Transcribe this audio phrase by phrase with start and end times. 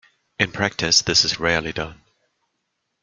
[0.39, 2.01] In practice, this is rarely done.